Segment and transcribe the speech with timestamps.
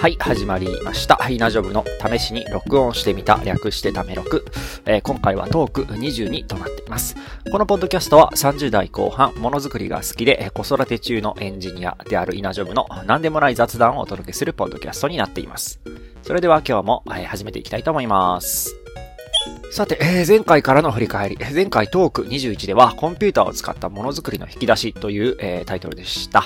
[0.00, 1.16] はい、始まりました。
[1.16, 4.44] はい、ナジョブの試しに録音してみた、略してため録。
[4.86, 7.16] えー今回はトーク22となっています。
[7.50, 15.80] このポッドキャストは30代後半、ものづくりが好きで、子育て中のエンジニアであるイナジョブの何でもない雑談をお届けするポッドキャストになっています。
[16.22, 18.76] それでは今日も、え始めていきたいと思います。
[19.70, 21.38] さて、えー前回からの振り返り。
[21.38, 26.44] 前回トーク21では、コンピューターを使ったものづくりの引き出しという、えータイトルでした。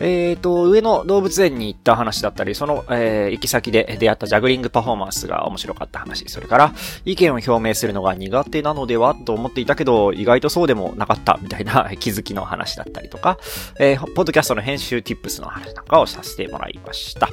[0.00, 6.28] えーと、上野動物園に行った話だったり、その、え行き先で出会ったジャグリングパフォーマンスが面白かった話。
[6.28, 13.38] それから、意見を表明するのが苦手なのではと思っていたけど、意外とそうでもなかったみたいな 気づきの話だったりとか、
[13.80, 17.28] えーポッドキャストの編集 tips の話なんかをさせてもらいました。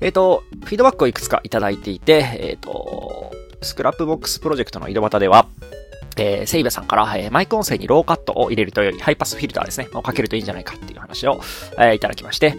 [0.00, 3.32] えっ、と、フィードバックをいくつかいただいていて、えっ、と、
[3.64, 5.46] Scrapbox プロジェクトの井戸端では、
[6.16, 11.40] えーセイベさんから、えーマイク音声にローカットを入れるというより、ハイパスフィルターですね、をかけるといいんじゃないかっていう話を、
[11.78, 12.54] えーいただきまして、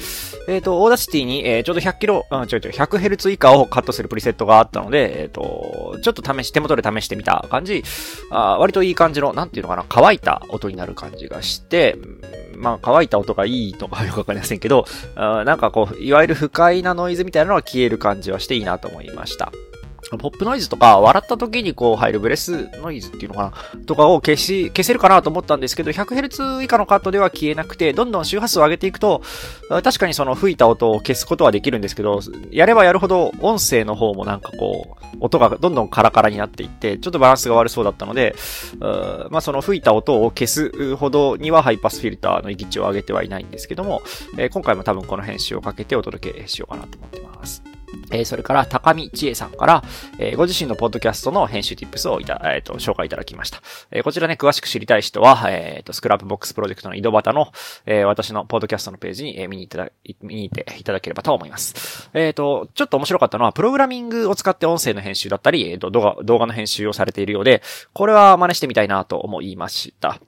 [0.48, 7.84] えっ、と、 Audacity に、えーちょうど100キロ、うん、ちょいちょい 100Hz 以下をカットするプリセットがあったので、えっ、と、ちょっと試し、手元で試してみた感じ、
[8.32, 11.98] あ割といい感じの、なんていうのかな、乾いた音になる感じがして、
[12.58, 19.52] まあ、乾いた音がいいとかよくわかりませんけど、あなんかこう、いわゆる不快なノイズみたいなのは消える感じはしていいなと思いました。
[20.12, 29.24] ポップノイズとか、笑った時にこう入るブレスノイズっていうのかなとかを消し、消せるかなと思ったんですけど、100Hz 以下のカットでは消えなくて、どんどん周波数を上げていくと、
[29.70, 32.20] 確かにその吹いた音を消すことはできるんですけど、
[32.52, 38.36] やればやるほど音声の方もなんかこう、音がどんどんカラカラになっていって、ちょっとバランスが悪そうだったので、
[39.32, 44.02] まあその吹いた音を消すほどにはハイパスフィルターの域値を上げてはいないんですけども、
[44.38, 47.75] え今回も多分この編集をかけてお届けしようかなと思ってます。
[48.12, 49.84] えーそれから、高見千恵さんから、
[50.20, 53.62] えーご自身のポッドキャストの編集 tips をいた、えっ、と、紹介いただきました。
[53.92, 57.52] えこちらね、詳しく知りたい人は、えっ、と、 Scrapbox プロジェクトの井戸端の、
[57.86, 59.90] え私のポッドキャストのページに、え見にいただ、
[60.22, 62.10] 見に行っていただければと思います。
[62.14, 67.62] えっ、と、ちょっと面白かったのは、プログラミングを使って音声の編集だったり、えっ、と、動画、動画の編集をされているようで、
[67.94, 70.20] これは真似してみたいなと思いました。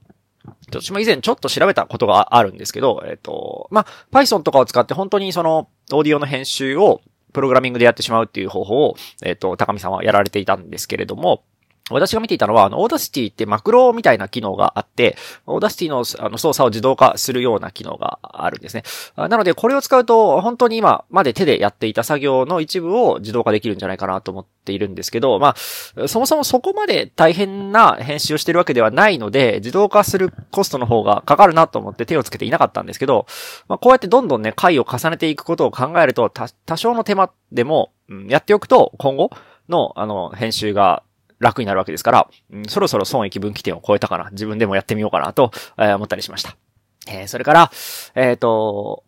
[0.68, 7.02] 私も以前ちょっと調べたことがあるんですけど、えっ、と、まあ、Python とかを使って本当にその、オーディオの編集を、
[7.38, 11.44] プログラミングでやってしまうっていう方法を、えっ、と、高見さんはやられていたんですけれども、
[11.90, 15.16] 私が見ていたのは、あの、 Audacity ってマクロみたいな機能があって、
[15.46, 18.84] Audacity のあの操作を自動化するような機能があるんですね。
[19.16, 33.28] なので、これを使うと、本当に今まで手でやっていた作業の一部を自動化できるんじゃないかなと思っているんですけど、まあ、そもそもそこまで大変な編集をしてるわけではないので、自動化するコストの方がかかるなと思って手をつけていなかったんですけど、
[33.68, 39.32] まあ、こうやってどんどんね、回を重ねていくことを考えると、多少の手間でも、うんやっておくと、今後
[39.70, 41.04] の、あの、編集が
[41.40, 46.56] 楽になるわけですから、うんそろそろ損益分岐点を超えたかな、自分でもやってみようかなと、え思ったりしました。
[47.08, 47.72] えーそれから、
[48.16, 49.04] えっ、と、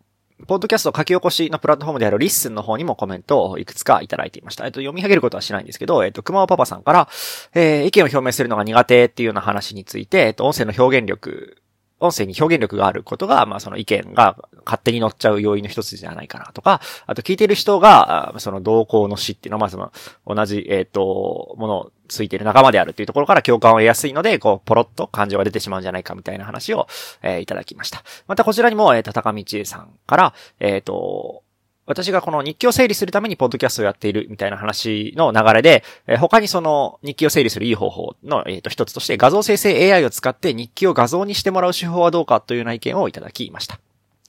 [0.47, 4.65] ポッドキャスト書き起こしのプラットフォームである LISTEN の方にもコメントをいくつかいただいていました。
[4.65, 7.09] えっ、と、読み上げることはしないんですけど、えっ、と、熊尾パパさんから、
[7.53, 11.57] えー意見を表明するのが苦手っていうような話について、えっ、と、音声の表現力、
[11.99, 19.91] 音声に表現力があることが、まあその意見が勝手に乗っちゃう要因の一つじゃないかなとか、あと聞いてる人が、その動向の死っていうのは、まあその
[20.25, 26.87] 同じ、えっ、と、ものをついている仲間であるっていうところから共感を得やすいので、こう、ポロッと感情が出てしまうんじゃないかみたいな話を、
[27.21, 28.03] えーいただきました。
[28.27, 31.43] またこちらにも、えっ、と、高道恵さんから、えっ、と、
[31.85, 43.79] 私がこの日記を整理するためにポッドキャストをやっているみたいな話の流れで、えー他にその日記を整理するいい方法の、えーと一つとして画像生成 AI を使って日記を画像にしてもらう手法はどうかというような意見をいただきました。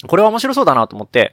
[0.07, 1.33] これは面白そうだなと思って、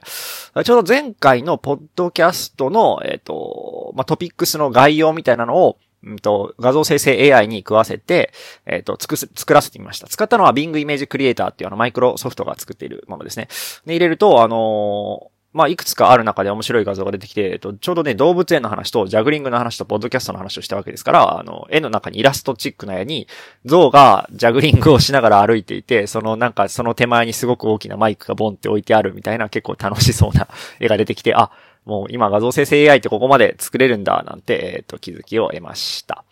[0.64, 8.32] ちょうど前回のポッドキャストの、えっ、と、まあ、トピックスの概要みたいなのを、うんと、画像生成 AI に食わせて、
[8.66, 10.06] えっ、と、作す、作らせてみました。
[10.06, 13.48] 使ったのは Bing Image Creator っていうあのマイクロソフトが作っているものですね。
[13.86, 23.26] で、入れると、あのーまあ、いくつかある中で面白い画像が出てきて、えっと、ちょうどね、動物園の話と、ジャグリングの話と、ポッドキャストの話をしたわけですから、あの、絵の中にイラストチックな絵に、
[23.64, 30.48] 象がジャグリングをしながら歩いていて、そのなんか、その手前にすごく大きなマイクがボンって置いてあるみたいな、結構楽しそうな
[30.80, 31.50] 絵が出てきて、あ、
[31.88, 36.26] もう今画像生成 AI ってここまで作れるんだ、なんて、えっと、気づきを得ました。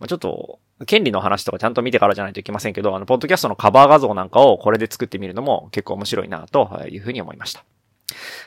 [0.00, 7.64] まあ、ちょっと、権利の話とかちゃんと見てからじゃないといけませんけど、あの、ポッドキャストのカバー画像なんかをこれで作ってみるのも結構面白いな、というふうに思いました。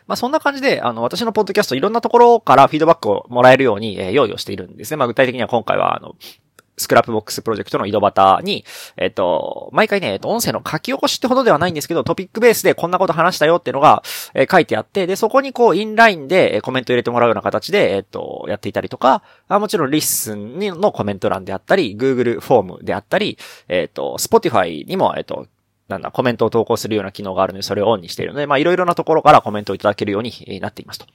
[0.08, 4.98] まあそんな感じで、あの、私のポッドキャストいろんなところからフィードバックをもらえるように、えー用意をしているんですね。
[4.98, 6.16] まあ具体的には今回は、あの、
[6.78, 8.64] Scrapbox プロジェクトの井戸端に、
[8.98, 14.04] えっ、と、毎回ね、えっと、音声の書き起こしってほどではないんですけど、トピックベースでこんなこと話したよっていうのが、
[14.34, 23.38] えー書いてあって、で、そこにこう、インラインでコメント入れてもらうような形で、えっ、と、やっていたりとか、あもちろん LISTEN のコメント欄であったり、Google フォームであったり、
[23.68, 25.48] えっ、と、Spotify にも、えっ、と、
[25.88, 31.08] なんだ、コメントを投稿するような機能があるので、それをオンにしているので、まあ、いろいろなところからコメントをいただけるようになっていますと。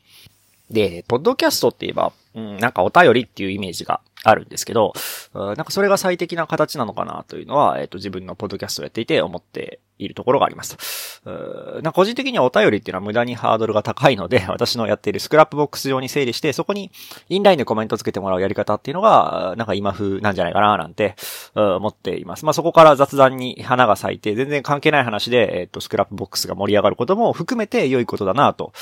[0.71, 4.93] で、ポッドキャストって言えば、うん、なんかお便りっていうイメージがあるんですけど、
[5.35, 11.23] なんかそれが最適な形なのかなというのは、えっ、ー、と、自分のポッドキャストをやっていて思っているところがあります。
[11.25, 16.91] なんか個人的にはお便りっていうのは無駄にハードルが高いので、 私のやっている Scrapbox 上に整理して、そこに
[17.29, 21.17] インラインでコメントつけてもらうやり方っていうのが、なんか今風なんじゃないかななんて、
[21.55, 22.45] 思っています。
[22.45, 28.73] まあ、そこから雑談に花が咲いて、全然関係ない話で、えっ、ー、と、 Scrapbox が盛り上がることも含めて良いことだなと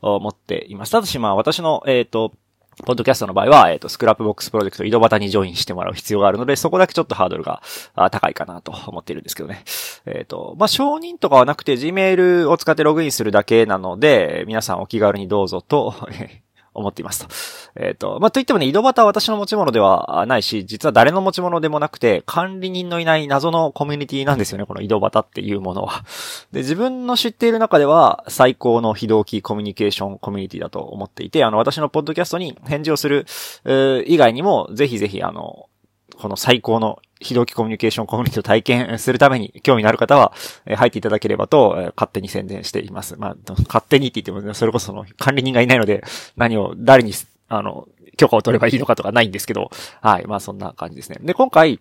[0.00, 0.92] 思っています。
[0.92, 2.32] ただしまあ、私の、えっ、ー、と、
[2.84, 7.62] ポッドキャストの場合は、えっ、ー、と、 Scrapbox プロジェクト井戸端にジョインしてもらう必要があるので、そこだけちょっとハードルが
[8.10, 9.64] 高いかなと思っているんですけどね。
[10.04, 15.94] えっ、ー、と、まあ、承認とかはなくて Gmail を使ってログインするだけなので、皆さんお気軽にどうぞと
[16.74, 17.82] 思っていますと。
[17.82, 26.04] えっ、ー、と、まあ、といってもね、井戸端は私の持ち物ではないし、実は誰の持ち物でもなくて、管理人のいない謎のコミュニティなんですよね、この井戸端っていうものは。
[26.52, 33.26] で、自分の知っている中では、最高の非同期コミュニケーションコミュニティだと思っていて、あの、私のポッドキャストに返事をする、
[34.06, 35.68] 以外にも、ぜひぜひ、あの、
[36.16, 40.32] この最高の非同期コミュニケーションコミュニティを体験するために興味のある方は、
[40.76, 43.16] 入っていただければと、勝手に宣伝しています。
[43.16, 46.04] まあ、勝手にって言っても、それこその管理人がいないので、
[46.36, 47.12] 何を、誰に、
[47.48, 49.70] あの、許可を取ればいいのかとかないんですけど、
[50.00, 50.26] はい。
[50.26, 51.18] まあそんな感じですね。
[51.20, 51.80] で、今回、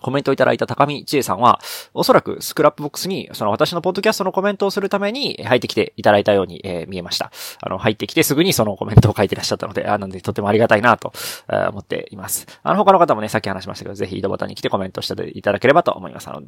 [0.00, 1.60] コメントをいただいた高見千恵さんは、
[1.94, 7.30] おそらく Scrapbox に、その私のポッドキャストのコメントをするために入ってきていただいたように、えー、見えました。
[7.60, 11.12] あの、入ってきてすぐにそのコメントを書いてらっしゃったので、あなんでとてもありがたいなと、
[11.48, 12.46] えー、思っています。
[12.62, 16.28] あの、他の方もね、さっき話しましたけど、ぜひ井戸端に来てコメントしていただければと思います。
[16.28, 16.42] あの、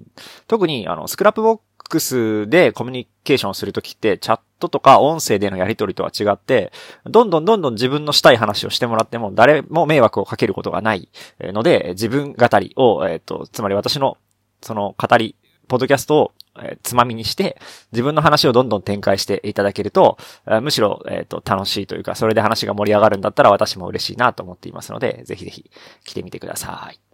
[0.47, 1.61] 特に、あの、スクラップボッ
[1.93, 6.73] X でコミュニケーションするときって、チャットとか音声でのやり取りとは違って、
[7.05, 11.09] どんどんどんどん自分のしたい話をしてもらっても、誰も迷惑をかけることがない
[11.41, 14.17] ので、自分語りを、えっ、ー、と、つまり私の、
[14.63, 15.37] その語り、
[15.69, 17.59] ポッドキャストを、えー、つまみにして、
[17.93, 25.71] 自分の話をどんどん展開していただけると、えー、むしろ、えっ、と、楽しいというか、それで話が盛り上がるんだったら私も嬉しいなと思っていますので、ぜひぜひ
[26.05, 27.12] 来てみてください。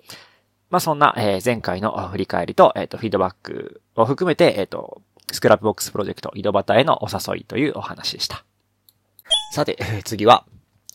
[0.70, 8.44] まあ、そんな、えー、前回の振り返りと、えっ、ー、と、フィードバックを含めて、えっ、ー、と、 Scrapbox プロジェクト井戸端へのお誘いというお話でした。
[9.52, 10.44] さて、次は、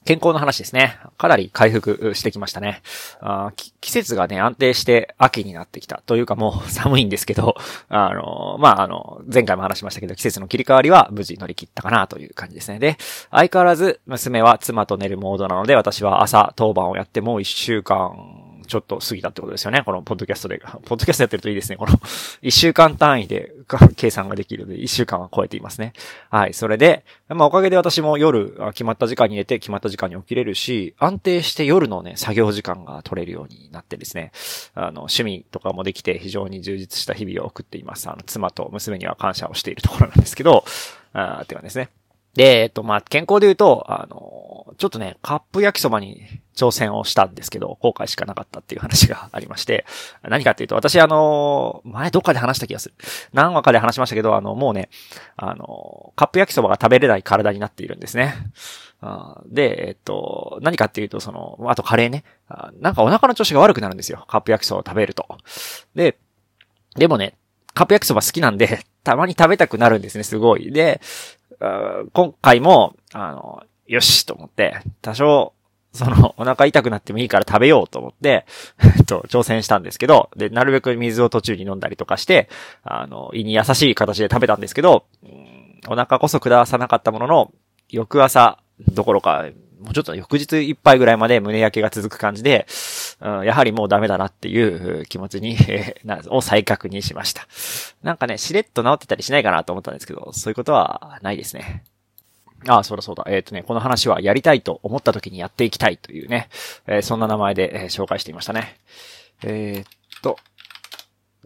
[0.05, 0.99] 健康の話ですね。
[1.17, 2.81] かなり回復してきましたね。
[3.21, 6.01] あ季節がね、安定して秋になってきた。
[6.05, 7.55] というかもう寒いんですけど、
[7.87, 12.79] あの、まあ、あの、前回も話しましたけど、季節の切り替わりは無事乗り切ったかなという感じですね。
[12.79, 12.97] で、
[13.31, 19.83] 相変わらず娘は妻と寝るモードなので、私は朝当番をやってもう一週間ちょっと過ぎたってことですよね。
[19.85, 20.59] このポッドキャストで。
[20.85, 21.77] ポッドキャストやってるといいですね。
[21.77, 21.93] この
[22.41, 23.53] 一週間単位で
[23.95, 25.93] 計算ができるので、一週間は超えていますね。
[26.29, 26.53] はい。
[26.53, 34.31] それで、まあおかげで私も夜、決まった時間に寝て決まった時間に起きれるし、安定して夜のね、作業時間が取れるようになってですね、
[34.75, 38.09] あの、趣味とかもできて非常に充実した日々を送っています。
[38.09, 40.65] あの、妻と娘には感謝をしているところなんですけど、
[41.13, 41.89] あってはですね。
[42.35, 46.23] で、えっと、まあ、健康で言うと、あの、ちょっとね、カップ焼きそばに
[46.55, 49.85] 挑戦をしたんですけど、後悔しかなかったっていう話が ありまして、
[50.23, 52.95] 何かっていうと、私あの、前どっかで話した気がする。
[53.33, 54.89] 何話かで話しましたけど、あの、もうね、
[55.37, 58.33] あの、カップ焼きそばが食べれない体になっているんですね。
[59.45, 62.23] で、えっと、何かっていうと、その、あとカレーね。
[62.79, 64.25] なんかお腹の調子が悪くなるんですよ。
[64.27, 65.27] カップ焼きそばを食べると。
[65.93, 66.17] で、
[66.95, 67.35] でもね、
[67.73, 70.71] カップ焼きそば好きなんで、たまに食べたくなるんですね、すごい。
[70.71, 71.01] で、
[72.13, 75.53] 今回も、あの、よしと思って、多少、
[75.93, 78.45] その、お腹痛くなってもいいから食べようと思って、
[78.97, 82.49] えっと、挑戦したんですけど、で、なるべく水を途中に飲んだりとかして、
[82.83, 85.05] あの、胃に優しい形で食べたんですけど、
[85.87, 87.51] お腹こそ下さなかったものの、
[87.89, 88.59] 翌朝
[88.91, 89.45] どころか、
[89.83, 92.65] もうちょっと翌日いっぱいぐらいまで胸焼けが続く感じで、
[93.19, 97.47] うん、やはりもうダメだなっていう気持ちに、 えー、を再確認しました。
[98.01, 101.83] なんかね、しれっと治ってたりしないかなと思ったんですけど、そういうことはないですね。
[102.67, 103.25] ああ、そうだそうだ。
[103.27, 106.47] えっ、ー、とね、この話はやりたいと思った時にやっていきたいというね、
[106.87, 108.77] えー、そんな名前で、え、紹介していましたね。
[109.43, 110.37] え、っと、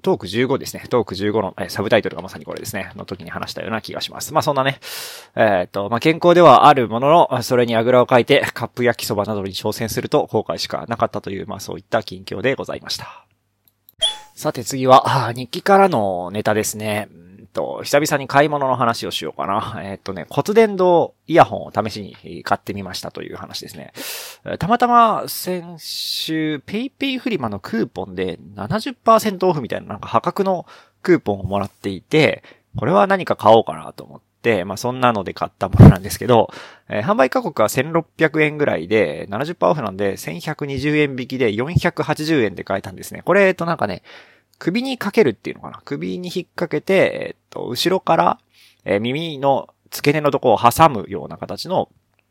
[0.04, 0.84] トーク15ですね。
[0.90, 2.92] トーク15の、サブタイトルがまさにこれですね。
[2.96, 4.34] の時に話したような気がします。
[4.34, 4.80] まあそんなね、
[5.36, 13.26] えっ、と、まあ健康ではあるものの、それにあぐらをかいてカップ焼きそばなどに挑戦すると後悔しかなかったという、まあそういった近況でございました。
[14.36, 17.10] さて次は、日記からのネタですね。
[17.48, 19.82] と、久々に買い物の話をしようかな。
[19.86, 23.94] えっとね、骨伝導イヤホンを試しに買ってみましたという話ですね。
[24.60, 30.66] たまたま先週、ペイペイフリマのクーポンで70%オフみたいななんか破格の
[31.02, 32.44] クーポンをもらっていて、
[32.78, 36.52] これは何か買おうかなと思って、まあそんなので買ったものなんですけど、
[36.90, 43.22] えー、販売価格は1600円ぐらいで、70%オフなんで1120円引きで480円で買えたんですね。
[43.24, 44.04] これ、えっとなんかね、
[44.60, 45.82] 首にかけるっていうのかな？
[45.86, 46.94] 首に引っ掛けて、
[47.30, 48.40] えっと、後ろから、
[48.86, 51.90] えー、耳の付け根のとこを挟むような形の、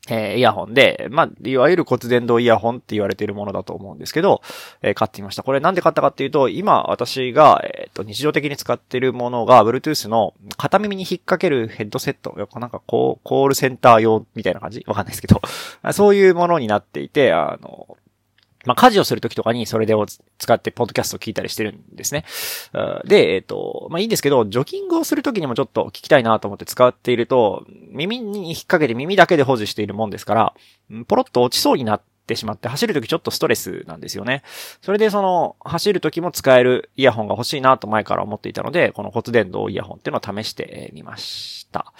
[0.09, 4.41] えー、イヤホンで、まあ、いわゆる骨伝導イヤホンって言われているものだと思うんですけど、
[4.83, 5.43] えー、買ってみました。
[5.43, 12.35] これなんで買ったかっていうと、今私が、えっ、ー、と、日常的に使っているものが、Bluetooth の片耳に引っ掛けるヘッドセット。
[12.59, 14.85] なんかこう、コールセンター用みたいな感じ？
[14.87, 15.41] わかんないですけど、
[15.93, 17.97] そういうものになっていて、あの、
[18.67, 20.07] まあ、家事をするときとかにそれでを
[20.39, 22.25] 使ってポッドキャストを聞いたりしてるんですね。
[23.05, 30.55] で、えっ、ー、と、まあ、いいんですけど、ジョギングをするときにもちょっと聞きたいなと思って使っていると、耳に引っ掛けて耳だけで保持しているもんですから、
[31.07, 34.43] ポロッと落ちそうになってしまって走るときちょっとストレスなんですよね。
[34.83, 41.93] それでその、走るときも使えるイヤホンが欲しいなと前から思っていたので、この骨伝導イヤホンっていうのを試してみました。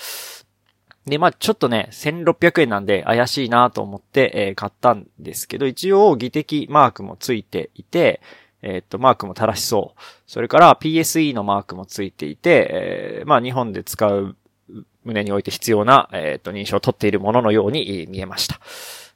[1.07, 8.21] で、まあちょっとね、1600円なんで怪しいなと思って、えー、買ったんですけど、一応技的マークもついていて、
[8.63, 10.01] えー、っと、マークも正しそう。
[10.27, 14.37] それから PSE のマークもついていて、えー、まあ日本で使う
[15.05, 18.61] 胸において必要な、え、っと、認証を取っているもののように見えました。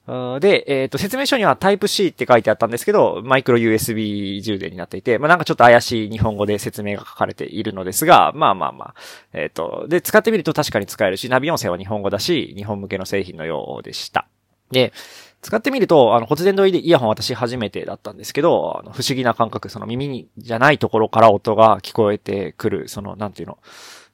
[0.07, 8.95] で、えっ、ー、と、説明書には Type-C って書いてあったんですけど、マイクロ USB 充電になっていて、まあ、なんかちょっと怪しい日本語で説明が書かれているのですが、まあまあまあ、
[9.33, 14.27] えっ、ー、と、で、使ってみると確かに使えるし、ナビ音声は日本語だし、日本向けの製品のようでした。
[14.73, 14.93] で、
[15.43, 23.59] 使ってみると、あの、骨伝導イヤホン私初めてだったんですけど、あの、不思議な感覚、その耳に、じゃないところから音が聞こえてくる、その、なんていうの、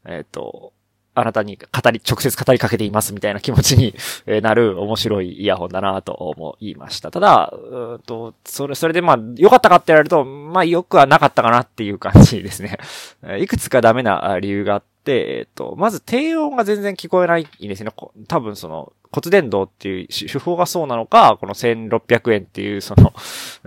[0.05, 0.73] えっ、ー、と、
[1.17, 3.95] あなたに語り、直接語りかけていますみたいな気持ちに
[4.43, 7.11] なる面白いイヤホンだなと思いました。
[7.11, 12.77] ただ、うんと、それ、それでまあ、良かったかって言われると、まあ、良くはなかったかなっていう感じですね。
[13.41, 17.91] いくつかダメな理由があって、えっと、まず低音が全然聞こえないんですね。
[18.29, 23.15] 多分その、骨伝導っていう手法がそうなのか、この1600円っていうその、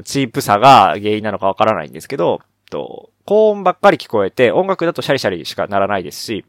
[0.04, 6.46] チープさが原因なのかわからないんですけど、と、高音ばっかり聞こえて、音楽だとシャリシャリしかならないですし、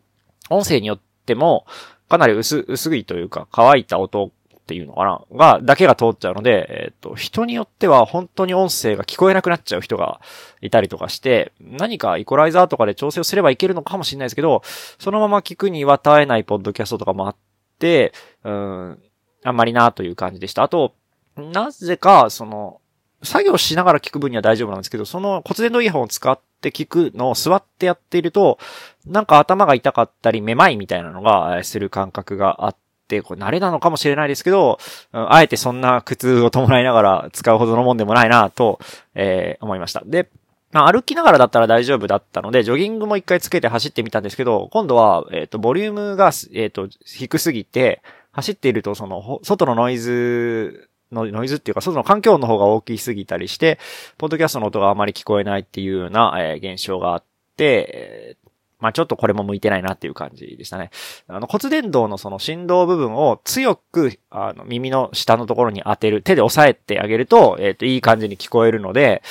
[0.51, 1.67] 音声によっても、
[2.09, 4.31] かなり薄、薄いというか、乾いた音っ
[4.67, 5.37] ていうのかな？
[5.37, 10.21] が、だけが通っちゃうので、えっ、ー、と、人によっては本当に音声が聞こえなくなっちゃう人が
[10.61, 14.63] いたりとかして、何かイコライザーとかで調整をすればいけるのかもしれないですけど、
[14.99, 17.37] そのまま聞くには耐えないポッドキャストとかもあっ
[17.79, 18.13] て、
[18.45, 18.99] うん、
[19.45, 20.63] あんまりなという感じでした。
[20.63, 20.95] あと、
[21.37, 22.81] なぜか、その、
[23.23, 28.59] 作業しながら聞く分には大丈夫なんですけど、その骨伝導イヤホンを使っって聞くのを座ってやっていると、
[29.07, 32.77] なんか頭が痛かったり、めまいみたいなのがする感覚があっ
[33.09, 34.79] て、これ慣れなのかもしれないですけど、
[35.13, 38.79] あえてそんな苦痛を伴いながら使うほどのもんでもないなと、
[39.15, 40.03] えー、思いました。
[40.05, 40.29] で、
[40.73, 48.03] まあ、歩きながらだったら大丈夫だったので、ジョギングも一回つけて走ってみたんですけど、今度は、えっ、ー、と、ボリュームが、えっ、ー、と、低すぎて、
[48.33, 53.79] 走っていると、その、外のノイズのノイズっていうか、外の環境の方が大きすぎたりして、
[54.19, 57.25] ポッドキャストの音があまり聞こえないっていうような、えー、現象があっ
[57.57, 60.91] て、えー、まあちょっとこれも向いてないなっていう感じでしたね。
[61.29, 69.23] あの骨伝導のその振動部分を強く、あの耳の下のところに当てる、手で押さえてあげると、えっ、ー、と、いい感じに聞こえるので、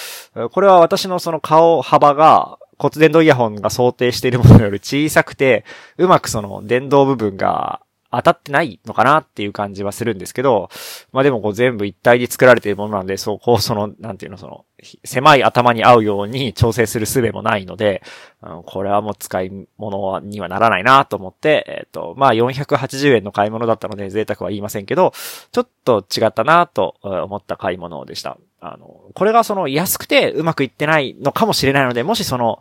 [0.52, 5.66] これは私のその顔幅が骨伝導イヤホンが想定しているものより小さくて、
[5.98, 7.82] うまくその電動部分が
[8.12, 10.70] 当たってないのかなっていう感じはするんですけど、
[11.12, 14.66] まあでもこう全部一体で作られているものなんで、そ、こうその、なんていうの、その、
[15.04, 18.02] 狭い頭に合うように調整する術もないので、
[18.42, 25.14] うん、これはもう使い物にはならないなと思って、えっ、ー、と、まあ480円の買い物だったので贅沢は言いませんけど、
[25.52, 28.38] ちょっと違ったなと思った買い物でした。
[28.62, 32.60] あの、これがその安くてうまくいってないのかもしれないので、もしその、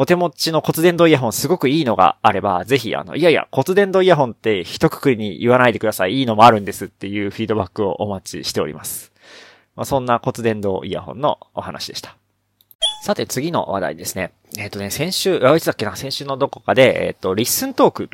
[0.00, 6.20] お手持ちの骨伝導イヤホンすごくいいのがあれば、ぜひ、あの、いやいや、骨伝導イヤホンって一括りに言わないでください。
[6.20, 9.10] いいのもあるんですっていうフィードバックをお待ちしております。
[9.74, 12.16] まあ、そんな骨伝導イヤホンのお話でした。
[13.02, 14.30] さて、次の話題ですね。
[14.56, 18.08] えっ、ー、とね、先週、あ、いつだっけな、先週のどこかで、えっ、ー、と、 LISTEN トーク、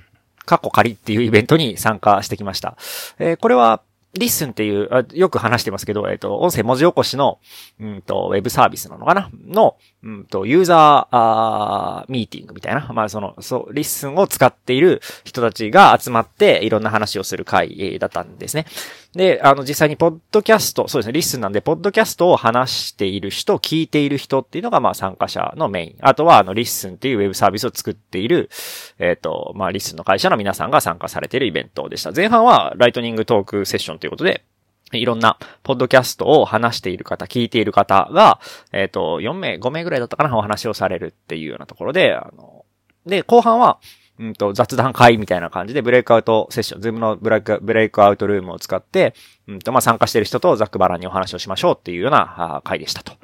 [0.46, 2.78] カッコ仮っていうイベントに参加してきました。
[3.18, 3.82] えー、これは、
[4.14, 7.40] LISTEN っていう、よく話してますけど、えっ、ー、と、音声文字起こしの、
[7.80, 9.28] うんと、ウェブサービスなのかな？
[9.46, 12.86] の、うんと、ユーザー、あーミーティングみたいな。
[12.92, 18.66] まあ、その、そう、 LISTEN を使っている人たちが集まって、いろんな話をする会だったんですね。
[19.14, 25.96] で、あの、実際にポッドキャスト、そうですね、 LISTEN なんで、ポッドキャストを話している人、聞いている人っていうのが、まあ、参加者のメイン。
[26.02, 28.50] あとは、あの、 LISTEN っていうウェブサービスを作っている、
[28.98, 32.12] えっ、ー、と、まあ、 LISTEN の会社の皆さんが参加されているイベントでした。
[32.12, 34.44] 前半は、ライトニングトークセッションということで、
[34.92, 38.40] いろんな、ポッドキャストを話している方、聞いている方が、
[38.72, 42.64] えっ、ー、と、4名、5名ぐらいだったかな、お話をされるっていうようなところで、あの、
[43.06, 43.78] で、後半は、
[44.18, 49.14] うんと、雑談会みたいな感じで、ブレイクアウトセッション、ズームのブレイク、ブレイクアウトルームを使って、
[49.48, 53.14] うんと、まあ、参加している人とざっくばらんにお話をしましょうっていうような会でしたと。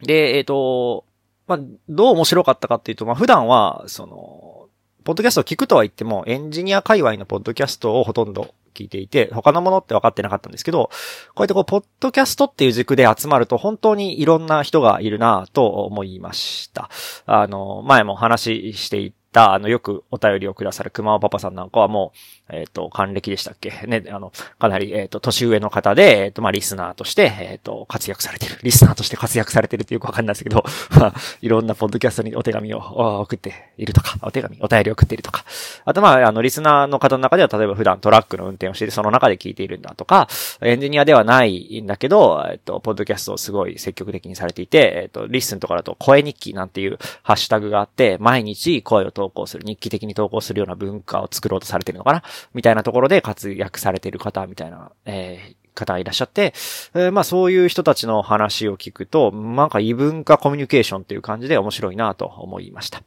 [0.00, 1.04] で、えっ、ー、と、
[1.46, 1.58] まあ、
[1.88, 4.68] どう面白かったかっていうと、まあ、普段は、その、
[5.04, 10.90] ポッドキャストを聞くとは言っても、エンジニア界隈のポッドキャストをほとんど聞いていて、他のものって分かってなかったんですけど、
[11.34, 16.90] こうやってこう、ポッドキャストっていう軸で集まると本当にいろんな人がいるなと思いました。
[17.26, 22.12] あの、前も話していた、あの、よくお便りをくださる熊尾パパさんなんかはも
[22.43, 23.70] う、えっ、ー、と、還暦でしたっけ？
[23.86, 28.58] ね、あの、かなり、えっ、ー、と、年上の方で、えっ、ー、と、まあ、リスナーとして、えっ、と、活躍されてる。
[28.62, 30.64] リスナーとして活躍されてるってよくわかんないですけど、
[30.98, 32.78] まあ、いろんなポッドキャストにお手紙を
[33.22, 35.44] 送っているとか、お手紙、お便りを送っているとか。
[35.84, 40.28] あと、まあ、あの、リスナーの方の中では、例えば普段トラックの運転をしてて、その中で聞いているんだとか、
[40.60, 52.22] エンジニアではないんだけど、えっ、と、ポッドキャストをすごい積極的にされていて、えっ、と、 LISTEN とかだと、声日記なんていうハッシュタグがあって、毎日声を投稿する、日記的に投稿するような文化を作ろうとされてるのかな
[52.52, 56.52] みたいなところで、活躍されている方みたいな、えー、方がいらっしゃって、
[56.94, 63.02] えー、まあそういう人たちの話を聞くと、なんか異文化コミュニケーションっていう感じで面白いなと思いました。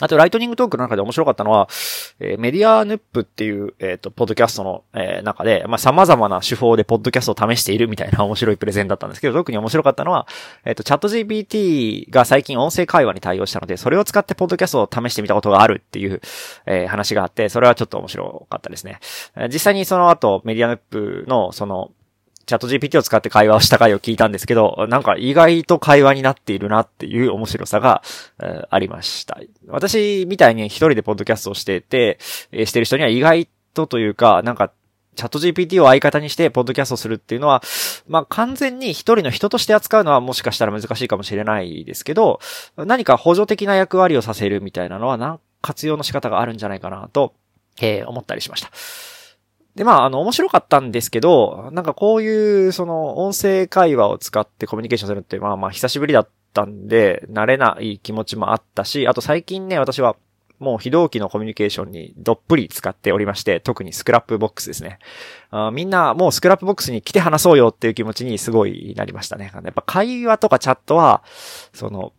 [0.00, 1.68] あと、ライトニングトークの中で面白かったのは、
[2.18, 10.26] えー、メディアヌップっていう、えっ、ー、と、ポッドキャストの、えー、中で、まあ、様々な手法でポッドキャストを試しているみたいな面白いプレゼンだったんですけど、特に面白かったのは、
[10.64, 16.20] えっ、と、チャット GPT が最近音声会話に対応したので、それを使ってポッドキャストを試してみたことがあるっていう、
[16.66, 19.00] え話があって、それはちょっと面白かったですね。
[19.52, 21.90] 実際にその後、メディアヌップの、その、
[22.50, 28.02] チャット GPT を使って会話をした回を聞いたんですけど、なんか意外と会話になっているなっていう面白さが、
[28.42, 29.38] え、ありました。
[29.68, 32.18] 私みたいに一人でポッドキャストをしてて、
[32.50, 34.72] え、してる人には意外とというか、なんか
[35.14, 37.62] チャット GPT を相方にしてポッドキャストするっていうのは、
[38.08, 42.40] まあ完全に一人の人として扱うのはもしかしたら難しいかもしれないですけど、
[42.76, 47.32] 何か補助的な役割をさせるみたいなのは、な活用の仕方があるんじゃないかなと、
[47.80, 48.70] えー、思ったりしました。
[49.74, 60.16] で、まあ、あの、面白かったんですけど、なんかこういう、その、音声会話を使ってコミュニケーションするって、まあまあ、久しぶりだったんで、慣れない気持ちもあったし、あと最近ね、私は、
[60.58, 64.98] もう非同期のコミュニケーションにどっぷり使っておりまして、特に Scrapbox ですね。
[65.50, 69.50] あみんなもう Scrapbox に来て話そうよっていう気持ちにすごいなりましたね。
[69.54, 71.22] やっぱ会話とかチャットは、
[71.72, 72.12] その、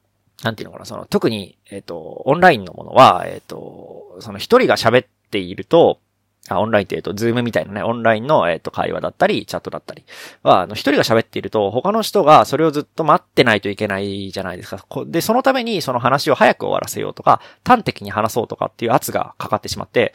[0.43, 5.99] なんていうのかな、その、特に、えっ、ー、と、オンラインのものは、えっ、ー、と、その一人が喋っていると、
[6.49, 10.03] あ、オンラインって言うと、 Zoom みたいなね、オンラインの、えっ、と、会話だったり、チャットだったり
[10.41, 14.83] は、あの、一人が喋っていると、他の人がそれをずっと待ってないといけないじゃないですか。
[15.05, 20.13] で、そのために、その話を早く終わらせようとか、端的に話そうとかっていう圧がかかってしまって、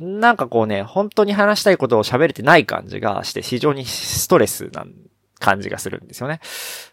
[0.00, 4.92] なんかこうね、本当に話したいことを喋れてない感じがして、非常にストレスな
[5.40, 6.40] 感じがするんですよね。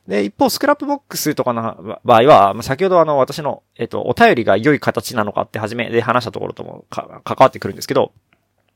[0.07, 8.13] で、一方、 Scrapbox とかの場合は、先ほどあの、私の、えっと、お便りが良い形なのかって初めで話したところとも関わってくるんですけど、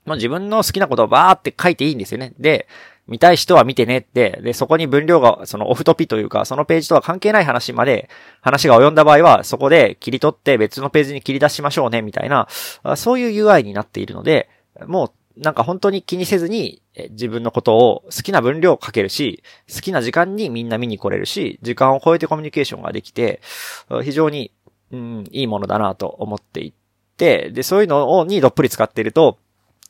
[0.06, 2.34] まあ、自分の好きなことをバーって書いていいんですよね。
[2.40, 2.68] で、
[3.08, 8.10] 見たい人は見てねって、で、そこに分量が、そのオフトピというか、そのページとは関係ない話まで、
[8.42, 12.48] 話が及んだ場合は、そこで切り取って別のページに切り出しましょうね、みたいな、
[12.96, 14.50] そういう UI になっているので、
[14.88, 23.42] もう、なんか本当に気にせずに、自分のことを好きな分量を書けるし、好きな時間にみんな見に来れるし、時間を超えてコミュニケーションができて、
[24.04, 24.52] 非常に、
[24.92, 26.74] うん、いいものだなと思ってい
[27.18, 29.38] て、で、そういうのをにどっぷり使っていると、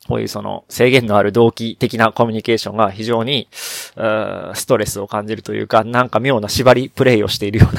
[0.08, 7.76] こういうその制限のある動機的なコミュニケーションが非常に、ストレスを感じるというか、なんか妙な縛りプレイをしているよう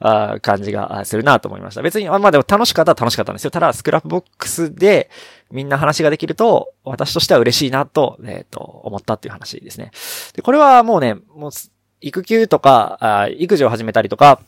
[0.00, 1.82] な 感じがするなと思いました。
[1.82, 3.50] 別に、まあでも楽しかったら楽しかったんですよ。
[3.50, 5.10] ただ、 Scrapbox で
[5.50, 9.90] みんな話ができると、私としては嬉しいなと、えっ、ー、と、思ったっていう話ですね。
[10.34, 11.50] で、これはもうね、もう、
[12.00, 14.40] 育休とか、育児を始めたりとか、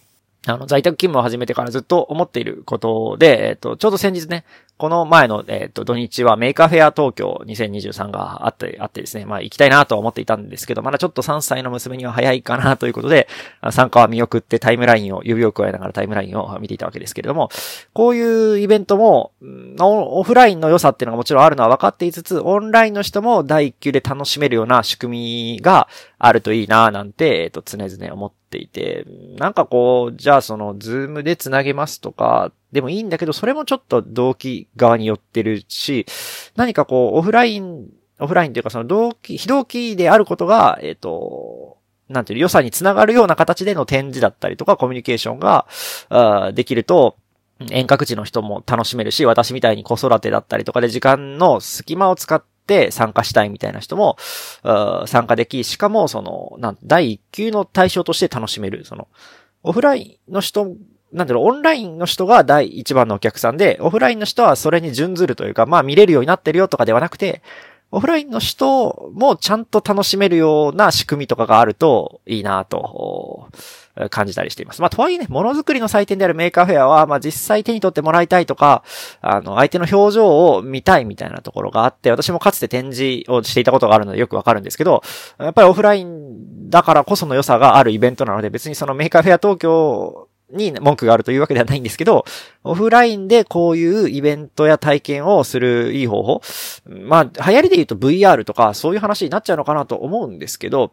[0.50, 4.44] あの、在宅勤務を始めてからずっと思っていることで、えっ、と、ちょうど先日ね、
[4.76, 13.28] この前の、えっ、と、土日は Maker Faire Tokyo 2023があって、あってですね、まあ行きたいなと思っていたんですけど、まだちょっと3歳の娘には早いかなということで、
[13.70, 17.50] 参加は見送ってタイムラインを、指を咥えながらタイムラインを見ていたわけですけれども、
[17.92, 19.32] こういうイベントも、
[19.80, 29.06] オフラインの良さっていうのがもちろんあるのは分かっていつつ、オンラインの人も第一級で楽しめるような仕組みがあるといいななんて、えっ、と、常々思っていて、
[29.38, 36.06] なんかこう、じゃあその、 Zoom で繋げますとか、でもいいんだけど、それもちょっと同期側に寄ってるし、
[36.56, 37.86] 何かこう、オフライン、
[38.18, 45.66] オフラインというかその同期、非同期であることが、えっ、ー、と、なんていう良さにつながるような形での展示だったりとか、コミュニケーションが、
[46.08, 47.16] あできると、
[47.70, 54.16] 遠隔地の人も楽しめるし、私みたいに子育てだったりとかで時間の隙間を使ってて参加したいみたいな人も、
[55.06, 59.08] 参加でき、しかもその、なん、第一級の対象として楽しめる、その、
[59.64, 60.76] オフラインの人
[61.12, 67.42] なんだろう、オンラインの人が第一番のお客さんで、オフラインの人はそれに準ずるというか、まあ見れるようになってるよとかではなくて、
[67.92, 73.48] オフラインの人もちゃんと楽しめるような仕組みとかがあるといいなと、
[74.08, 74.80] 感じたりしています。
[74.80, 78.82] まあ、とはいえね、ものづくりの祭典である Maker Faire は、まあ、実際手に取ってもらいたいとか、
[79.20, 85.02] あの、相手の表情を見たいみたいなところがあって、私もかつて展示をしていたことがあるのでよくわかるんですけど、
[85.38, 92.24] やっぱりオフラインだからこその良さがあるイベントなので、別にその Maker Faire 東京に文句があるというわけではないんですけど、
[92.64, 96.42] オフラインでこういうイベントや体験をするいい方法。
[96.86, 100.92] まあ、流行りで言うと VR とかそういう話になっちゃうのかなと思うんですけど、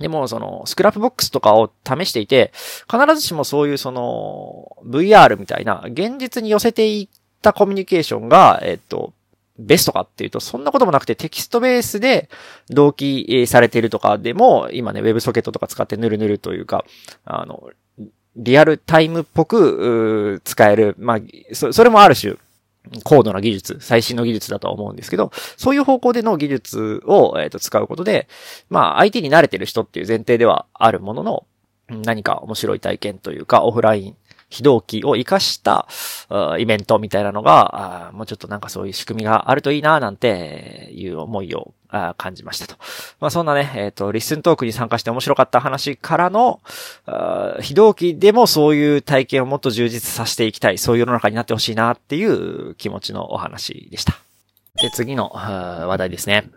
[0.00, 2.52] でも、その、 Scrapbox とかを試していて、
[2.90, 9.12] 必ずしもそういうその、VR みたいな、現実に寄せていったコミュニケーションが、えっと、
[9.58, 12.30] ベストかっていうと、そんなこともなくてテキストベースで
[12.70, 16.84] 同期されているとかでも、今ね、 WebSocket とか使ってヌルヌルというか、
[17.26, 17.68] あの、
[18.36, 20.94] リアルタイムっぽく、使える。
[20.98, 21.20] まあ、
[21.54, 22.36] それもある種、
[23.04, 28.28] 高度な技術、最新の技術だとは思うんですけど、そういう方向での技術を、えー、と使うことで、
[28.68, 31.46] まあ相手に慣れてる人っていう前提ではあるものの、
[31.88, 34.16] 何か面白い体験というか、オフライン
[34.50, 35.86] 非同期を活かした
[36.58, 41.72] イベントみたいなのが、もうちょっとなんかそういう仕組みがあるといいななんていう思いを
[42.16, 42.74] 感じましたと。
[43.20, 46.60] まあそんなね、えっ、ー、と、リスントークに参加して面白かった話からの、
[47.60, 54.18] 非同期でもそういう体験をもっと充実させていきたい、そういう世の中になってほしいなっていう気持ちのお話でした。
[54.82, 56.50] で、次の話題ですね。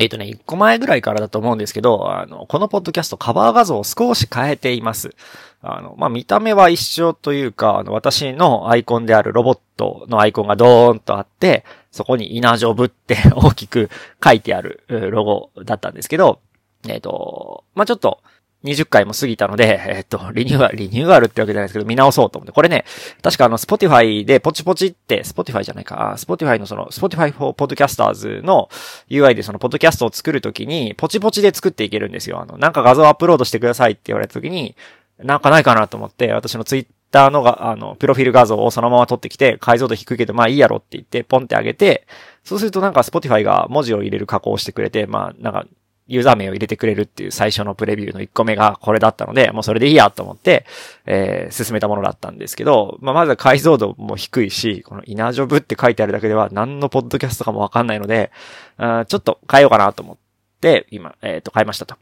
[0.00, 5.14] えっ、ー、とね、一個前ぐらいからだと思うんですけど、あの、このポッドキャストカバー画像を少し変えています。
[5.60, 13.90] あの、まあ、見た目は一緒というか、あの、私のアイコンであるロボットのアイコンがドーンとあって、そこにイナジョブって 大きく
[14.24, 16.40] 書いてあるロゴだったんですけど、
[16.88, 18.20] えっ、ー、と、まあ、ちょっと、
[18.64, 22.52] 20回も過ぎたので、 えっと、リニューアル、リニューアルってわけじゃないですけど、見直そうと思って。
[22.52, 22.84] これね、
[23.22, 28.68] 確かあの、スポティファイでポチポチって、 Spotify じゃないか、 Spotify のその、 Spotify for Podcasters の
[29.10, 32.40] UI でその、ポッドキャストを作るときに、ポチポチで作っていけるんですよ。
[32.40, 34.76] あの、なんか画像アップロードしてくださいって言われたときに、
[35.18, 42.06] なんかないかなと思って、私のツイッターのが、あの、プロフィール画像をそのまま取ってきて、解像度低いけど、まあいいやろって言って、ポンってあげて、
[42.44, 45.66] そうするとなんか Spotify が文字を入れる加工をしてくれて、まあなんか
[46.12, 50.66] ユーザー名を入れてくれるっていう最初のプレビューの1個目がこれだったので、もうそれでいいやと思って、
[51.06, 58.30] えー、進めたものだったんですけど、まあ、まず解像度も低いし、このイナジョブって書いてあるだけでは何のポッドキャストかもわかんないので、
[58.76, 60.16] あちょっと変えようかなと思っ
[60.60, 61.96] て、今、えっ、ー、と、変えましたと。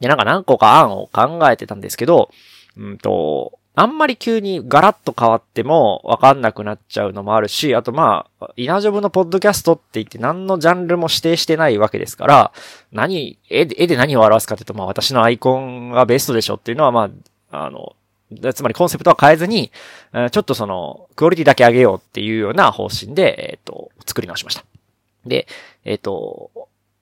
[0.00, 2.30] で、なんか何個か案を考えてたんですけど、
[2.78, 12.52] うんと、あんまり急にガラッと変わってもわかんなくなっちゃうのもあるし、あとまあ、イナジョブのポッドキャストって言って何のジャンルも指定してないわけですから、
[12.92, 17.10] 何、絵で絵で何を表すかというと、まあ私のアイコンがベストでしょっていうのはま
[17.50, 17.96] あ、あの、
[18.52, 19.72] つまりコンセプトは変えずに、
[20.30, 24.64] ちょっとその、クオリティだけ上げようっていうような方針で、えっ、と、作り直しました。
[25.26, 25.46] で、
[25.84, 26.50] えっ、と、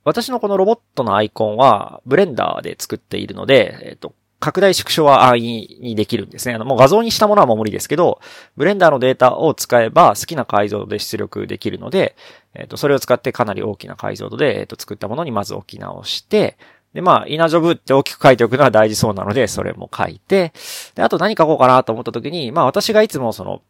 [0.04, 6.56] 私のこのロボットのアイコンは、ブレンダーで作っているので、えっ、と、拡大縮小は安易にできるんですね。
[6.56, 8.20] あの、もう画像にしたものはもう無理ですけど、
[8.56, 12.16] ブレンダーのデータを使えば好きな解像度で出力できるので、
[12.54, 16.58] えっ、ー、と、それを使ってかなり大きな解像度で、えっ、ー、と、作ったものにまず置き直して、
[16.92, 20.52] で、まあ、イナジョブって大きく書いておくのは大事そうなので、それも書いて、
[20.96, 23.62] で、あと何書こうかなと思った時に、まあ私がいつもその、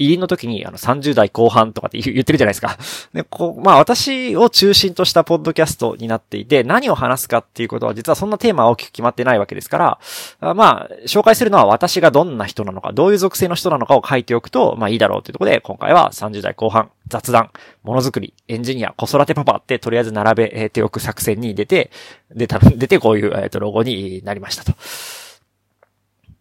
[0.00, 2.78] 入りの時にあの30代後半とかって言ってるじゃないですか。
[3.12, 9.98] で、こう、まあ私を中心としたポッドキャストになっていて、何を話すかっていうことは実はそんなテーマは大きく決まってないわけですか
[10.40, 17.50] ら、まあ、紹介するのは私がどんな人なのか、どういう属性の人なのかを書いておくと、まあいいだろうというところで、今回は30代後半、雑談、
[17.82, 21.90] ものづくり、エンジニア、子育てパパってとりあえず並べておく作戦に出て、
[22.30, 24.72] 出た、 出てこういう、えっ、と、ロゴになりましたと。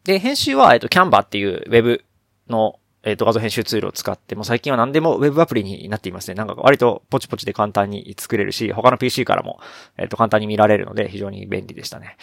[0.05, 2.05] で、編集は、えっ、と、キャンバーっていうウェブ
[2.49, 6.35] のえっ、ー、と、画像編集ツールを使って、も最近は何でも Web アプリになっていますね。
[6.35, 9.59] なんか割とポチポチで簡単に作れるし、他の PC からも、
[9.97, 12.17] えっ、ー、と、簡単に見られるので非常に便利でしたね。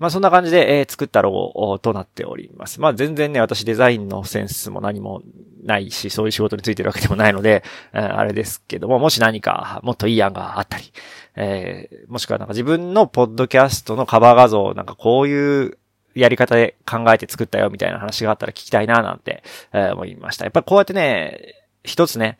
[0.00, 2.80] まあそんな感じで、えー、作ったロゴとなっております。
[2.80, 5.22] まあ全然ね、私デザインのセンスも何も
[5.62, 10.84] ないし、そういう仕事についてるわけでもないので、あれですけども、もし何かもっといい案があったり、
[11.36, 15.78] えー、もしくはなんか自分のポッドキャストのカバー画像、なんかこういう
[16.16, 20.44] やり方で考えて作ったよみたいな話があったら聞きたいななんて、えー、思いました。
[20.44, 22.38] やっぱりこうやってね、一つね、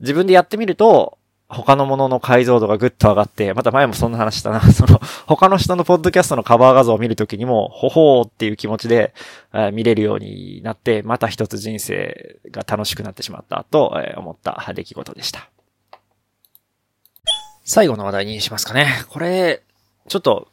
[0.00, 4.60] 自分でやってみると、他のものの解像度がぐっと上がって、また前もそんな話したな。
[4.72, 9.14] その、他の人のポッドキャストのカバー画像を見るときにも、ほほーっていう気持ちで、
[9.52, 15.48] えー、見れるようになって、また一つ人生が楽しくなってしまったと、えー、思った出来事でした。
[17.62, 18.86] 最後の話題にしますかね。
[19.08, 19.62] これ、
[20.08, 20.48] ちょっと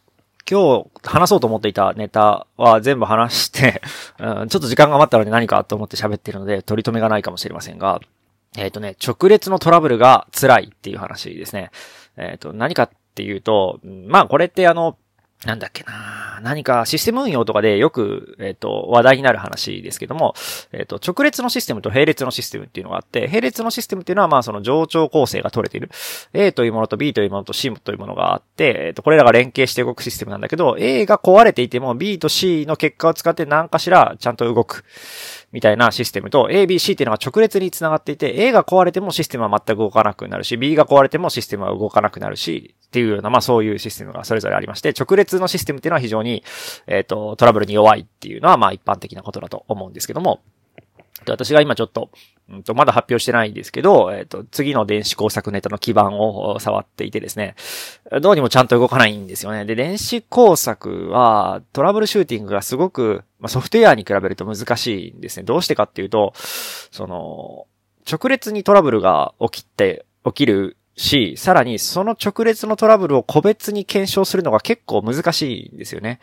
[0.51, 3.81] 今日話そうと思っていたネタは全部話して
[4.19, 8.01] うん、ちょっと時間が余ったので何かと思って喋ってるので、取り留めがないかもしれませんが、
[8.57, 11.71] えっ、ー、とね、直列のトラブルが辛いっていう話ですね。
[12.17, 14.97] えっ、ー、と、何かっていうと、まあこれってあの、
[15.45, 20.35] なんだっけな何かシステム運用とかでよく、えっ、ー、と、話題になる話ですけども、
[20.71, 25.89] えっ、ー、と、直列のシステムと並列のシステムっていうのがあって、並列のシステムっていうのは、まあ、その上長構成が取れている。
[26.33, 34.83] A というものと B というものと C というものがあって、えっ、ー、と、これらが連携して動くシステムなんだけど、A が壊れていても B と C の結果を使って何かしらちゃんと動く。
[35.51, 46.43] みたいなシステムと A、B、C っていうのが直列につながっていて、A が壊れてもシステムは全く動かなくなるし、B が壊れてもシステムは動かなくなるし、っていうような、まあそういうシステムがそれぞれありまして、直列のシステムっていうのは非常に、
[46.87, 50.41] えっ、ー、と、トラブルに弱いっていうのは、まあ一般的なことだと思うんですけども、
[51.27, 52.09] 私が今ちょっと、
[52.49, 57.55] うんと、まだ発表してないんですけど、えっ、と、次の電子工作ネタの基盤を触っていてですね、
[58.21, 59.65] どうにもちゃんと動かないんですよね。
[59.65, 65.43] で、電子工作はトラブルシューティングがすごく、まあ、ソフトウェアに比べると難しいんですね。
[65.43, 67.67] どうしてかっていうと、その、
[68.11, 76.19] 直列にトラブルが起きて、起きるし、さらにその直列のトラブルを個別に検証するのが結構難しいんですよね。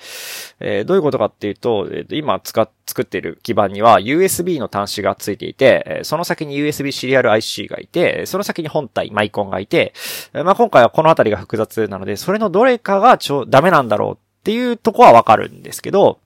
[0.60, 9.92] えー、どういうことかっていうと、えー、今使っ、作ってる基板には USB の端子がついていて、え、その先に USB シリアル IC がいて、その先に本体マイコンがいて、
[10.34, 16.18] え、まあ、今回はこのあたりが複雑なので、それのどれかがちょ、ダメなんだろうっていうとこはわかるんですけど、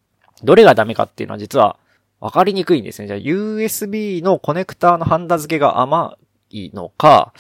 [0.43, 1.77] どれがダメかっていうのは実は
[2.21, 3.09] わかりにくいんですね。
[3.09, 6.17] じゃあ USB のコネクターのハンダ付けが甘
[6.53, 7.33] いのか、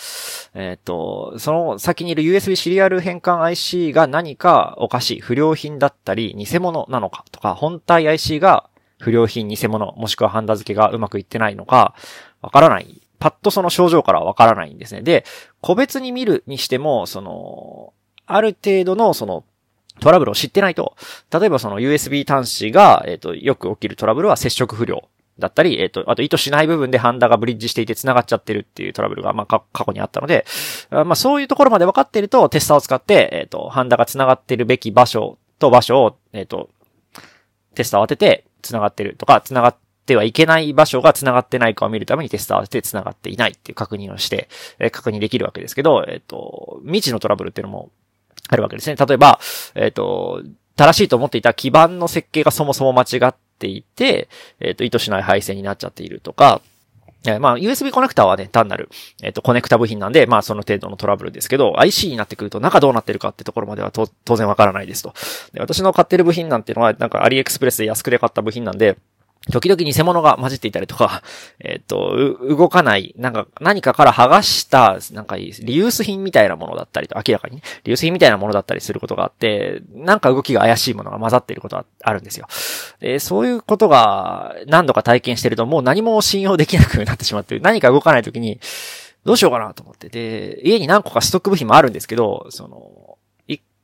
[0.54, 8.68] えっ、ー、と、その先にいる USB シリアル変換 IC が何かおかしい、不良品だったり、偽物なのかとか、本体 IC が
[9.00, 11.94] 不良品、偽物、もしくはハンダ付けがうまくいってないのか、
[12.40, 13.02] わからない。
[13.18, 15.02] パッとその症状からわからないんですね。
[15.02, 15.24] で、
[15.60, 17.92] 個別に見るにしても、その、
[18.26, 19.44] ある程度のその
[20.00, 20.96] トラブルを知ってないと、
[21.32, 30.44] 例えばその USB 端子が、えっ、ー、と、よく起きるトラブルは接触不良だったり、えっ、と、あと意図しない部分でハンダがブリッジしていて繋がっちゃってるっていうトラブルが、まあ、過去にあったので、
[30.90, 36.68] まあ、そういうところまで分かっていると、テスターを使って、えっ、と、ハンダが繋がってるべき場所と場所を、えっ、と、
[37.74, 47.90] テスターを当てて繋がってるとか、繋がってはいけない場所が繋がってないかを見るためにテスターを当てて繋がっていないっていう確認をして、え確認できるわけですけど、えっ、と、未知のトラブルっていうのも
[48.48, 48.96] あるわけですね。
[48.96, 49.40] 例えば、
[49.74, 50.42] えっ、と、
[50.76, 54.28] 正しいと思っていた基板の設計がそもそも間違ってていて、
[54.60, 56.60] えっ、ー、と、意図しない配線になっちゃっているとか、
[57.24, 58.88] えまあ、USB コネクタはね、単なる、
[59.22, 65.14] えっ、ー、と、コネクタ部品なんで、まあ、その程度のトラブルですけど、IC になってくると中どうなってるかってところまでは当然わからないですと。
[65.52, 68.96] で、私の買ってる部品なんていうのは、なんかアリエクスプレスで安くで買った部品なんで、
[69.50, 71.22] 時々偽物が混じっていたりとか、
[71.58, 82.46] えっ、と、動かない、なんか、何かから剥がした、なんか、リユース品みたいなものだったりと、明らかに、ね、リユース品みたいなものだったりすることがあって、なんか動きが怪しいものが混ざっていることがあるんですよ。
[83.00, 87.58] で、そういうことが何度か体験してると、もう何も信用できなくなってしまって。
[87.58, 88.60] 何か動かないときに、
[89.24, 90.08] どうしようかなと思って。
[90.08, 93.11] で、家に何個かストック部品もあるんですけど、その、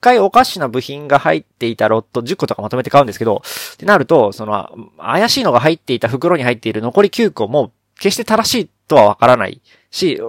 [0.01, 3.43] 回おかしな部品が入っていたロット10個とかまとめて買うんですけど、
[3.75, 10.21] ってなると、その、怪しいのが入っていた袋に入っている残り9個も決して正しいとはわからないし、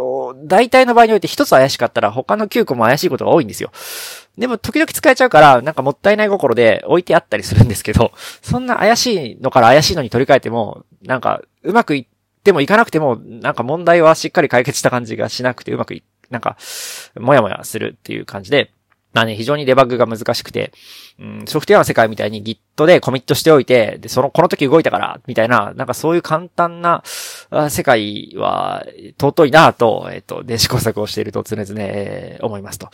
[0.43, 3.71] 大体の場合において一つ怪しかったら他の9個も怪しいことが多いんですよ。
[4.38, 16.58] でも時々使えちゃうから、なんかもったいない心で置いてあったりするんですけど、そんな怪しいのから怪しいのに取り替えても、なんかうまくいってもいかなくても、なんか問題はしっかり解決した感じがしなくてうまくい、なんか、
[17.17, 18.71] もやもやするっていう感じで、
[19.13, 20.71] まあね、非常にデバッグが難しくて、
[21.19, 27.03] うん、ソフトウェアの世界みたいに Git でコミットしておいて、で、その、この時動いたから、みたいな、なんかそういう簡単な
[27.69, 28.85] 世界は
[29.19, 32.89] 尊いなと、えっ、と、電子工作をしていると常々、えー、思いますと。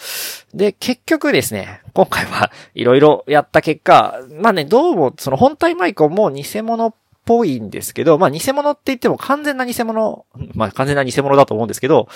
[0.54, 6.94] で、結局ですね、今回はいろいろやった結果、まあね、どうも、その本体マイコンも偽物っ
[7.26, 12.08] ぽいんですけど、まあ偽物って言っても完全な偽物、まあ完全な偽物だと思うんですけど、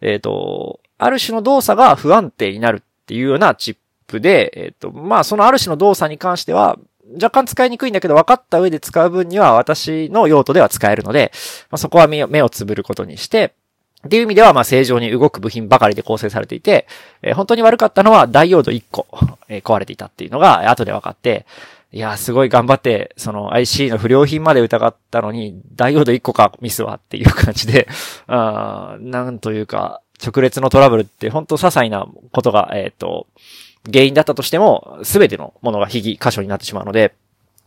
[0.00, 3.76] えっ、ー、と、ある種の動作が不安定になるっていうようなチッ
[4.08, 6.76] プで、えっ、と、まあ、そのある種の動作に関しては、
[7.14, 11.30] 若干使いにくいんだけど分かった上で使う分には私の用途では使えるので、
[11.70, 13.54] まあ、そこは目をつぶることにして、
[14.06, 16.86] っていう意味では、まあ、正常に動く部品ばかりで構成されていて、
[17.22, 19.06] えー、本当に悪かったのはダイオード1個、
[19.48, 21.46] えー、壊れていたっていうのが後で分かって、
[21.92, 27.88] いや、すごい頑張って、その IC の不良品まで疑ったのに、ダイオード1個かミスはっていう感じで、
[28.26, 33.26] あなんというか、直列のトラブルって本当些細なことが、えっ、ー、と、
[33.92, 37.14] 原因だったとしても、すべてのものが被疑箇所になってしまうので、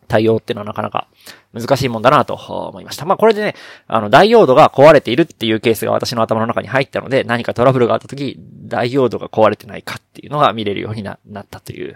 [0.09, 1.07] 対応っていうのはなかなか
[1.53, 3.05] 難しいもんだなと思いました。
[3.05, 3.55] まあこれでね、
[3.88, 11.95] あの、ダイオードが壊れているっていうケースが私の頭の中に入ったので、何かトラブルがあった時、ダイオードが壊れてないかっていうのが見れるようになったという、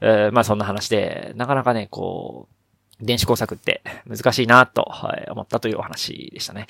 [0.00, 2.48] えー、まあそんな話で、なかなかね、こ
[3.00, 4.90] う、電子工作って難しいなと
[5.30, 6.66] 思ったというお話でしたね。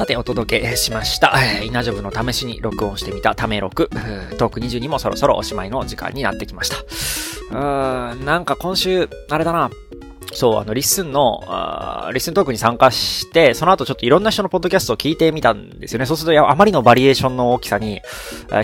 [0.00, 1.34] さて、お届けしました。
[1.62, 3.90] イナジョブの試しに録音してみたためろく。
[4.38, 6.76] トーク22もそろそろおしまいの時間になってきました。
[6.78, 9.70] うーん、なんか今週、あれだな。
[10.32, 16.06] そう、あの、 LISTEN の、あ LISTEN トークに参加して、その後ちょっといろんな人のポッドキャストを聞いてみたんですよね。
[16.06, 18.00] そうすると、あまりのバリエーションの大きさに、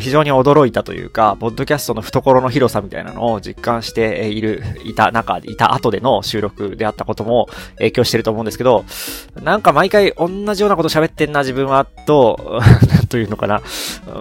[0.01, 8.85] 非常に驚いたというか、ポッドキャストの懐の広さみたいなのを実感している、いた中、いた後での収録であったことも影響してると思うんですけど、
[9.43, 13.63] なんか毎回同じようなこと喋ってんな、自分は、と、な んというのかな、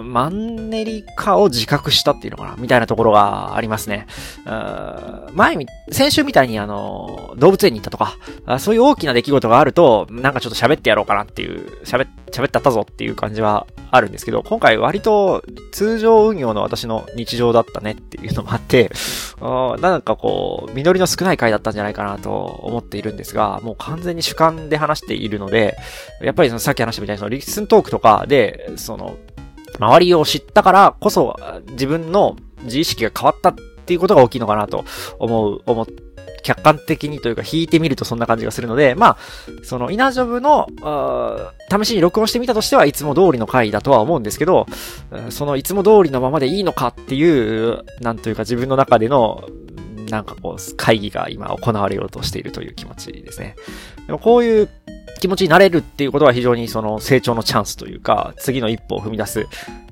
[0.02, 4.06] マンネリ化を自覚したっていうのかな、みたいなところがありますね。
[5.32, 5.56] 前、
[5.90, 8.16] 先週みたいにあの、動物園に行ったとか、
[8.58, 18.90] そういう大きな出来事があると、なんかちょっと喋ってやろうかなっていう、喋、喋ってったぞっていう感じはあるんですけど、今回割と通常運用の私の日常だったねっていうのもあって、
[19.80, 25.76] なんかこう、実りの少ない回だったんじゃないかなと思っているんですが、もう完全に主観で話しているので、
[26.20, 29.16] やっぱりそのさっき話したみたいにそのリスントークとかで、その、
[29.78, 31.36] 周りを知ったからこそ
[31.72, 34.84] 自分の自意識が変わったっていうことが大きいのかなと
[35.18, 36.05] 思う、思って、
[36.46, 39.16] 客観的にというか弾いてみるとそんな感じがするので、まあ、
[39.64, 40.68] そのイナジョブの、
[41.82, 44.66] 試しに録音してみたとしてはいつも通りの回だとは思うんですけど、
[45.30, 49.48] そのいつも通りのままでいいのかっていう、なんというか自分の中での、
[50.08, 53.56] なんかこう、会議が今行われようとしているという気持ちですね。
[54.06, 54.68] でもこういう
[55.20, 59.46] 気持ちになれるっていうことは非常にその成長のチャンスというか、次の一歩を踏み出す、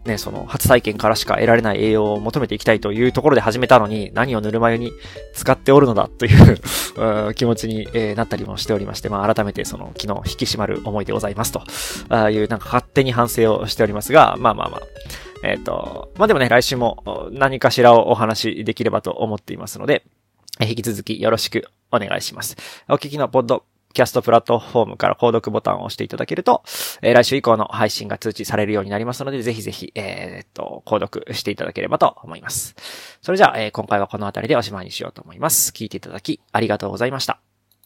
[0.05, 4.93] ね、その初体験からしか得られない栄養を求めていきたいというところで始めたのに、何をぬるま湯に
[5.35, 6.59] 使っておるのだという
[7.35, 11.63] 気持ちに、えなったりもしておりまして、まあ改めてその昨日引き締まる思いでございますと
[12.09, 14.83] ああいうなんか勝手に反省をしておりますが、まあまあまあ。
[15.43, 20.05] えっ、ー、と、まあでもね、来週も何かしらをお話しできればと思っていますので、
[20.61, 22.57] 引き続きよろしくお願いします。
[22.89, 26.62] お聞きのポッドキャストプラットフォームから購読ボタンを押していただけると、
[27.00, 32.74] えー、来週以降の配信が通知されるようになりますので、ぜひぜひ、えー、っと、購読していただければと思います。
[33.22, 35.72] それじゃあ、えー、今回はこの辺りでおしまいにしようと思います。
[35.72, 37.54] 聞いていただき、ありがとうございました。